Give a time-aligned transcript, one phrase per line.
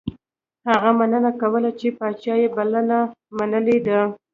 [0.69, 2.99] هغه مننه کوله چې پاچا یې بلنه
[3.37, 3.99] منلې ده.